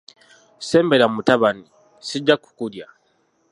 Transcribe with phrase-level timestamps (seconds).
[0.61, 1.65] Ssembera, mutabani,
[2.07, 2.85] sijja kukulya.